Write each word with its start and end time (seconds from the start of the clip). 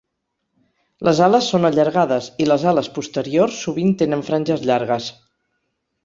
Les 1.07 1.19
ales 1.25 1.49
són 1.51 1.67
allargades 1.69 2.29
i 2.45 2.47
les 2.47 2.65
ales 2.71 2.89
posteriors 2.95 3.59
sovint 3.65 3.91
tenen 3.99 4.23
franges 4.31 4.65
llargues. 4.71 5.11